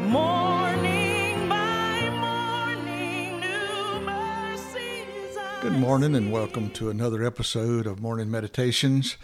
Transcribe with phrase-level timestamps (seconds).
[0.00, 5.36] Morning by morning, new mercies.
[5.36, 9.18] I Good morning and welcome to another episode of Morning Meditations.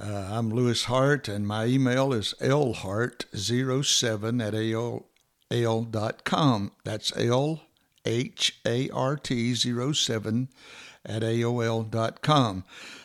[0.00, 5.04] Uh, I'm Lewis Hart and my email is lhart07 at AOL,
[5.50, 6.70] aol.com.
[6.84, 7.62] That's L
[8.04, 10.48] H A R T 07
[11.04, 12.64] at aol.com.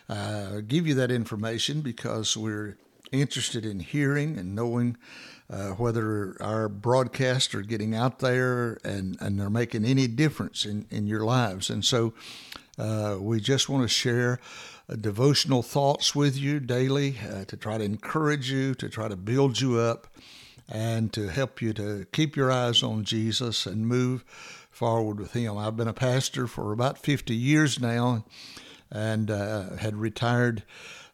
[0.09, 2.77] Uh, give you that information because we're
[3.11, 4.97] interested in hearing and knowing
[5.49, 10.85] uh, whether our broadcasts are getting out there and, and they're making any difference in,
[10.89, 11.69] in your lives.
[11.69, 12.13] And so
[12.77, 14.39] uh, we just want to share
[14.89, 19.15] uh, devotional thoughts with you daily uh, to try to encourage you, to try to
[19.15, 20.07] build you up,
[20.67, 24.23] and to help you to keep your eyes on Jesus and move
[24.73, 25.57] forward with Him.
[25.57, 28.25] I've been a pastor for about 50 years now
[28.91, 30.63] and uh, had retired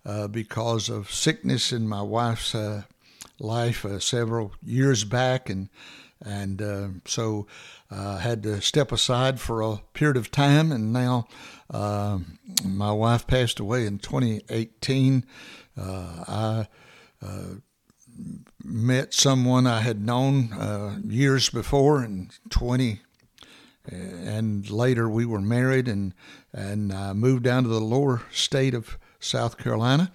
[0.05, 2.83] uh, because of sickness in my wife's uh,
[3.39, 5.69] life uh, several years back, and
[6.21, 7.47] and uh, so
[7.89, 11.27] uh, had to step aside for a period of time, and now
[12.65, 15.25] my wife passed away in 2018.
[15.77, 16.67] Uh, I
[18.63, 23.01] met someone I had known years before in 20
[23.85, 26.13] and later we were married and
[26.53, 30.11] and uh, moved down to the lower state of South Carolina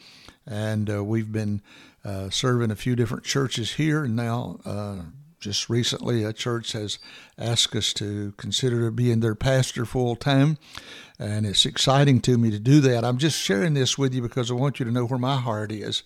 [0.46, 1.62] and uh, we've been
[2.04, 4.96] uh, serving a few different churches here and now uh,
[5.40, 6.98] just recently a church has
[7.38, 10.58] asked us to consider being their pastor full time
[11.18, 13.04] and it's exciting to me to do that.
[13.04, 15.70] I'm just sharing this with you because I want you to know where my heart
[15.70, 16.02] is.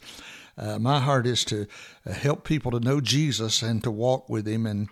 [0.57, 1.67] Uh, my heart is to
[2.05, 4.89] uh, help people to know Jesus and to walk with Him, and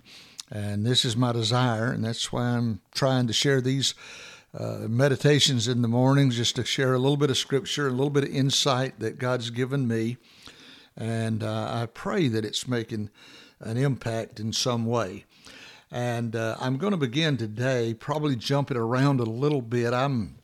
[0.51, 3.95] and this is my desire, and that's why I'm trying to share these
[4.59, 8.11] uh, meditations in the mornings, just to share a little bit of Scripture, a little
[8.11, 10.17] bit of insight that God's given me,
[10.97, 13.11] and uh, I pray that it's making
[13.61, 15.25] an impact in some way.
[15.91, 19.93] And uh, I'm going to begin today, probably jumping around a little bit.
[19.93, 20.37] I'm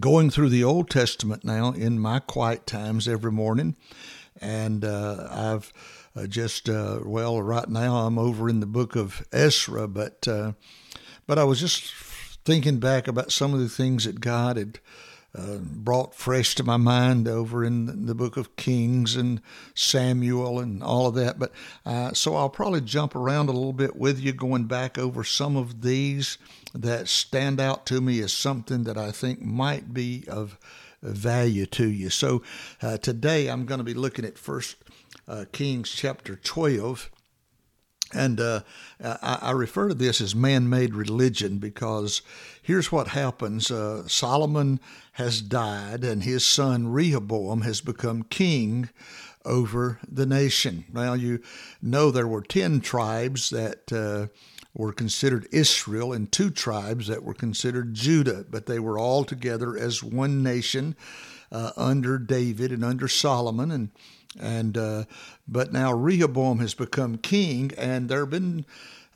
[0.00, 3.76] going through the Old Testament now in my quiet times every morning
[4.40, 5.72] and uh, I've
[6.16, 10.52] uh, just uh, well right now I'm over in the book of Ezra, but uh,
[11.26, 11.92] but I was just
[12.44, 14.78] thinking back about some of the things that God had
[15.36, 19.40] uh, brought fresh to my mind over in the book of Kings and
[19.74, 21.38] Samuel and all of that.
[21.38, 21.52] But
[21.84, 25.56] uh, so I'll probably jump around a little bit with you, going back over some
[25.56, 26.38] of these
[26.72, 30.56] that stand out to me as something that I think might be of
[31.02, 32.10] value to you.
[32.10, 32.42] So
[32.80, 34.76] uh, today I'm going to be looking at First
[35.28, 37.10] uh, Kings chapter 12.
[38.12, 38.60] And uh,
[39.02, 42.22] I, I, refer to this as man made religion because
[42.62, 44.78] here's what happens uh, Solomon
[45.12, 48.90] has died, and his son Rehoboam has become king
[49.44, 50.84] over the nation.
[50.92, 51.40] Now, you
[51.82, 54.28] know there were 10 tribes that uh,
[54.74, 59.76] were considered Israel and two tribes that were considered Judah, but they were all together
[59.76, 60.96] as one nation
[61.52, 63.70] uh, under David and under Solomon.
[63.70, 63.90] And
[64.40, 65.04] and uh,
[65.46, 68.66] but now Rehoboam has become king, and there have been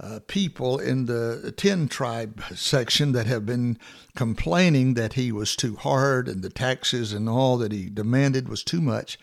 [0.00, 3.78] uh, people in the ten tribe section that have been
[4.14, 8.62] complaining that he was too hard and the taxes and all that he demanded was
[8.62, 9.18] too much.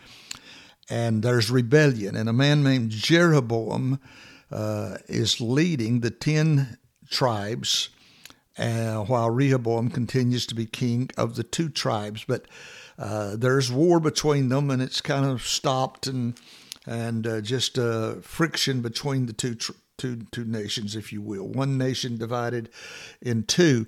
[0.88, 3.98] And there's rebellion, and a man named Jeroboam
[4.50, 6.78] uh, is leading the 10
[7.10, 7.88] tribes,
[8.58, 12.24] uh, while Rehoboam continues to be king of the two tribes.
[12.24, 12.46] But
[12.98, 16.38] uh, there's war between them, and it's kind of stopped, and
[16.86, 21.46] and uh, just uh, friction between the two, tr- two two nations, if you will.
[21.46, 22.70] One nation divided
[23.20, 23.86] in two.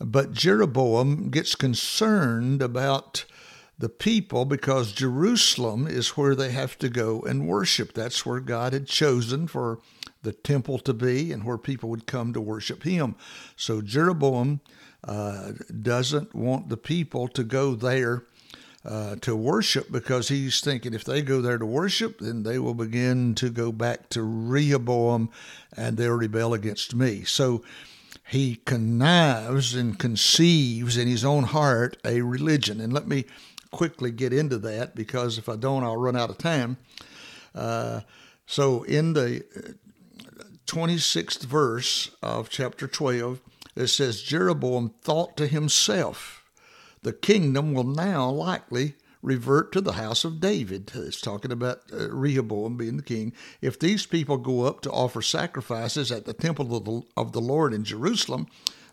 [0.00, 3.24] But Jeroboam gets concerned about
[3.78, 7.92] the people because Jerusalem is where they have to go and worship.
[7.92, 9.78] That's where God had chosen for
[10.22, 13.14] the temple to be and where people would come to worship Him.
[13.56, 14.60] So Jeroboam
[15.04, 18.24] uh, doesn't want the people to go there.
[18.88, 22.72] Uh, to worship because he's thinking if they go there to worship, then they will
[22.72, 25.28] begin to go back to Rehoboam
[25.76, 27.22] and they'll rebel against me.
[27.24, 27.62] So
[28.26, 32.80] he connives and conceives in his own heart a religion.
[32.80, 33.26] And let me
[33.70, 36.78] quickly get into that because if I don't, I'll run out of time.
[37.54, 38.00] Uh,
[38.46, 39.44] so, in the
[40.66, 43.40] 26th verse of chapter 12,
[43.76, 46.37] it says, Jeroboam thought to himself,
[47.02, 50.92] the kingdom will now likely revert to the house of David.
[50.94, 53.32] It's talking about uh, Rehoboam being the king.
[53.60, 57.40] If these people go up to offer sacrifices at the temple of the, of the
[57.40, 58.46] Lord in Jerusalem,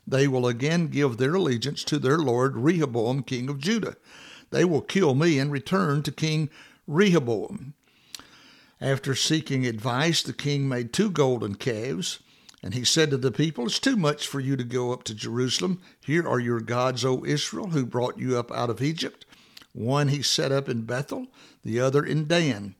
[0.07, 3.95] they will again give their allegiance to their Lord Rehoboam, king of Judah.
[4.51, 6.49] They will kill me and return to King
[6.87, 7.73] Rehoboam.
[8.79, 12.19] After seeking advice, the king made two golden calves.
[12.65, 15.13] And he said to the people, It's too much for you to go up to
[15.13, 15.81] Jerusalem.
[16.03, 19.23] Here are your gods, O Israel, who brought you up out of Egypt.
[19.73, 21.27] One he set up in Bethel,
[21.63, 22.73] the other in Dan.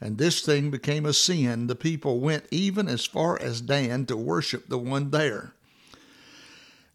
[0.00, 1.66] And this thing became a sin.
[1.66, 5.54] The people went even as far as Dan to worship the one there.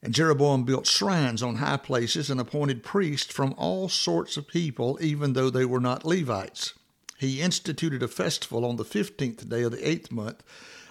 [0.02, 4.98] And Jeroboam built shrines on high places and appointed priests from all sorts of people,
[5.02, 6.76] even though they were not Levites.
[7.18, 10.44] He instituted a festival on the fifteenth day of the eighth month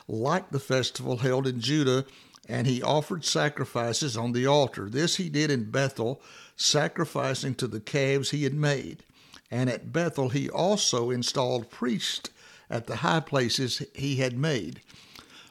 [0.09, 2.05] like the festival held in Judah,
[2.49, 4.89] and he offered sacrifices on the altar.
[4.89, 6.23] This he did in Bethel,
[6.57, 9.03] sacrificing to the calves he had made.
[9.51, 12.31] And at Bethel he also installed priests
[12.71, 14.81] at the high places he had made.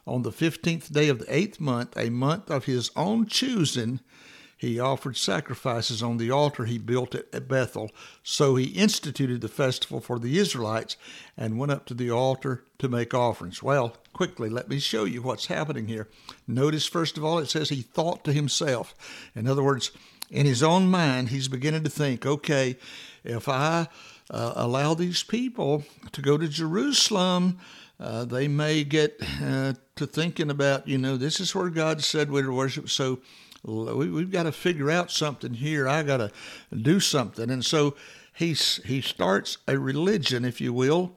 [0.08, 4.00] On the fifteenth day of the eighth month, a month of his own choosing,
[4.58, 7.92] he offered sacrifices on the altar he built at Bethel.
[8.24, 10.96] So he instituted the festival for the Israelites
[11.38, 13.62] and went up to the altar to make offerings.
[13.62, 16.08] Well, quickly, let me show you what's happening here.
[16.48, 18.96] Notice, first of all, it says he thought to himself.
[19.36, 19.92] In other words,
[20.32, 22.78] in his own mind, he's beginning to think, okay,
[23.24, 23.88] if I
[24.30, 27.60] uh, allow these people to go to Jerusalem,
[28.00, 32.32] uh, they may get uh, to thinking about, you know, this is where God said
[32.32, 32.90] we're to worship.
[32.90, 33.20] So
[33.66, 35.88] we, have got to figure out something here.
[35.88, 36.32] I got to
[36.76, 37.50] do something.
[37.50, 37.96] And so
[38.34, 41.16] he, he starts a religion, if you will,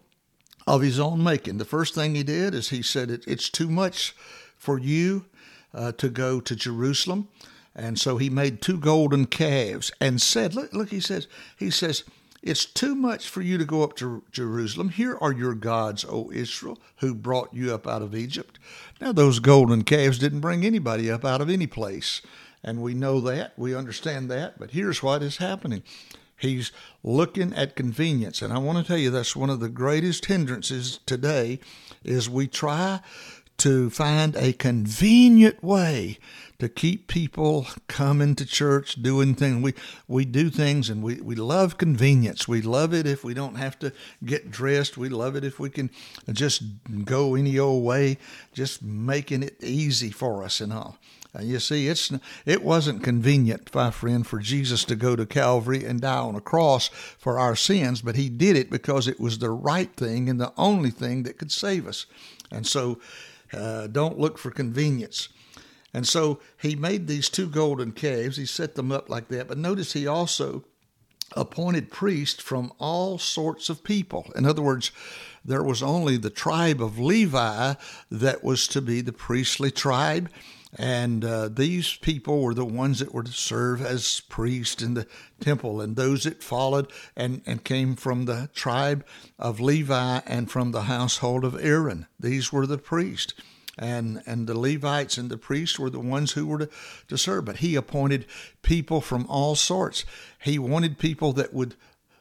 [0.67, 1.59] of his own making.
[1.59, 4.15] The first thing he did is he said, it, It's too much
[4.57, 5.27] for you
[5.75, 7.29] uh, to go to Jerusalem.
[7.75, 12.05] And so he made two golden calves and said, Look, look, he says, he says,
[12.43, 14.91] it's too much for you to go up to Jerusalem.
[14.91, 18.59] Here are your gods, O Israel, who brought you up out of Egypt.
[19.01, 22.23] Now, those golden calves didn't bring anybody up out of any place.
[22.63, 25.83] And we know that, we understand that, but here's what is happening.
[26.37, 26.71] He's
[27.03, 28.43] looking at convenience.
[28.43, 31.59] And I want to tell you that's one of the greatest hindrances today
[32.05, 33.01] is we try
[33.59, 36.19] to find a convenient way
[36.59, 39.63] to keep people coming to church, doing things.
[39.63, 39.75] We
[40.09, 42.49] we do things and we, we love convenience.
[42.49, 43.93] We love it if we don't have to
[44.25, 44.97] get dressed.
[44.97, 45.91] We love it if we can
[46.33, 46.63] just
[47.05, 48.19] go any old way,
[48.53, 50.99] just making it easy for us and all.
[51.35, 52.11] And you see, it's
[52.47, 56.41] it wasn't convenient, my friend, for Jesus to go to Calvary and die on a
[56.41, 60.41] cross for our sins, but he did it because it was the right thing and
[60.41, 62.07] the only thing that could save us.
[62.51, 62.99] And so,
[63.53, 65.29] uh, don't look for convenience.
[65.95, 68.37] And so he made these two golden calves.
[68.37, 69.49] He set them up like that.
[69.49, 70.65] But notice he also
[71.37, 74.31] appointed priests from all sorts of people.
[74.35, 74.91] In other words,
[75.45, 77.75] there was only the tribe of Levi
[78.11, 80.31] that was to be the priestly tribe.
[80.77, 85.07] And uh, these people were the ones that were to serve as priests in the
[85.41, 89.07] temple, and those that followed and, and came from the tribe
[89.39, 92.07] of Levi and from the household of Aaron.
[92.21, 93.33] These were the priests
[93.79, 96.69] and and the Levites and the priests were the ones who were to,
[97.09, 97.45] to serve.
[97.45, 98.27] But he appointed
[98.63, 100.05] people from all sorts.
[100.43, 101.77] He wanted people that would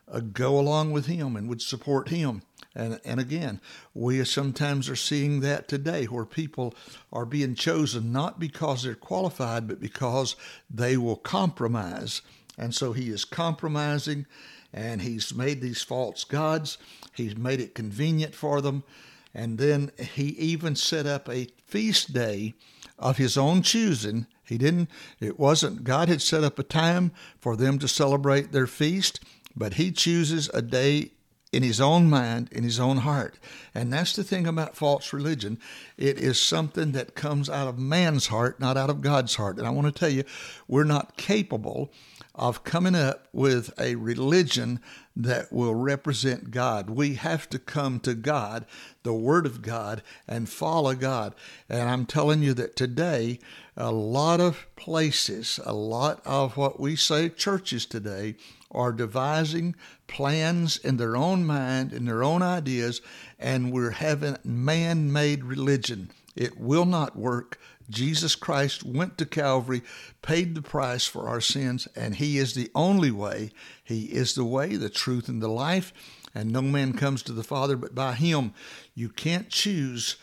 [0.09, 2.43] uh, go along with him and would support him.
[2.77, 3.59] And and again,
[3.93, 6.73] we sometimes are seeing that today, where people
[7.11, 10.37] are being chosen not because they're qualified, but because
[10.69, 12.21] they will compromise.
[12.57, 14.25] And so he is compromising,
[14.71, 16.77] and he's made these false gods.
[17.13, 18.83] He's made it convenient for them
[19.37, 22.55] and then he even set up a feast day
[22.97, 24.25] of his own choosing.
[24.43, 28.65] He didn't, it wasn't, God had set up a time for them to celebrate their
[28.65, 29.19] feast,
[29.55, 31.11] but he chooses a day
[31.51, 33.39] in his own mind, in his own heart.
[33.73, 35.59] And that's the thing about false religion.
[35.97, 39.57] It is something that comes out of man's heart, not out of God's heart.
[39.57, 40.23] And I want to tell you,
[40.67, 41.91] we're not capable
[42.35, 44.79] of coming up with a religion
[45.15, 46.89] that will represent God.
[46.89, 48.65] We have to come to God,
[49.01, 51.33] the Word of God, and follow God.
[51.67, 53.39] And I'm telling you that today,
[53.75, 58.35] a lot of places, a lot of what we say churches today,
[58.71, 59.75] are devising
[60.07, 63.01] plans in their own mind, in their own ideas,
[63.39, 66.11] and we're having man made religion.
[66.35, 67.59] It will not work.
[67.89, 69.81] Jesus Christ went to Calvary,
[70.21, 73.51] paid the price for our sins, and He is the only way.
[73.83, 75.93] He is the way, the truth, and the life,
[76.35, 78.53] and no man comes to the Father but by Him.
[78.93, 80.17] You can't choose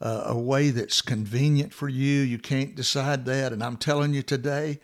[0.00, 2.20] uh, a way that's convenient for you.
[2.20, 3.52] You can't decide that.
[3.52, 4.80] And I'm telling you today,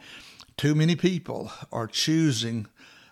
[0.57, 2.67] too many people are choosing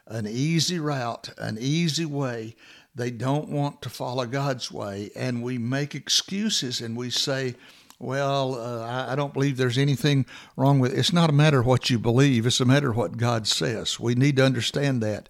[0.06, 2.56] an easy route, an easy way.
[2.94, 5.10] They don't want to follow God's way.
[5.16, 7.54] And we make excuses and we say,
[7.98, 10.98] Well, uh, I, don't believe there's anything wrong with it.
[10.98, 13.98] It's not a matter of what you believe, it's a matter of what God says.
[13.98, 15.28] We need to understand that.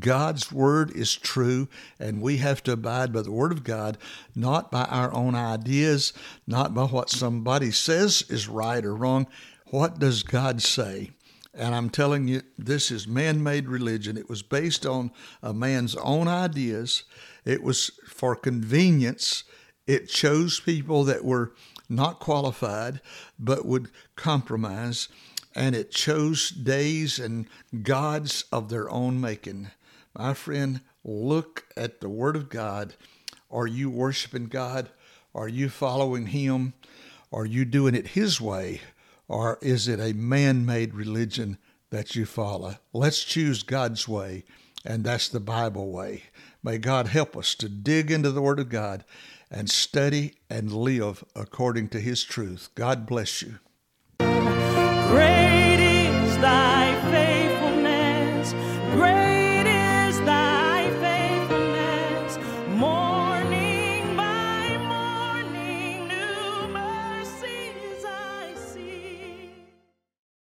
[0.00, 1.68] God's word is true,
[2.00, 3.98] and we have to abide by the word of God,
[4.34, 6.12] not by our own ideas,
[6.46, 9.26] not by what somebody says is right or wrong.
[9.66, 11.10] What does God say?
[11.56, 14.16] And I'm telling you, this is man made religion.
[14.16, 17.04] It was based on a man's own ideas,
[17.44, 19.44] it was for convenience.
[19.86, 21.52] It chose people that were
[21.90, 23.02] not qualified
[23.38, 25.08] but would compromise,
[25.54, 27.46] and it chose days and
[27.82, 29.70] gods of their own making.
[30.16, 32.94] My friend, look at the Word of God.
[33.50, 34.88] Are you worshiping God?
[35.34, 36.72] Are you following Him?
[37.32, 38.80] Are you doing it His way?
[39.28, 41.58] Or is it a man made religion
[41.90, 42.76] that you follow?
[42.92, 44.44] Let's choose God's way,
[44.84, 46.24] and that's the Bible way.
[46.62, 49.04] May God help us to dig into the Word of God
[49.50, 52.70] and study and live according to His truth.
[52.74, 53.58] God bless you.
[54.18, 57.00] Great is thy.
[57.10, 57.33] Great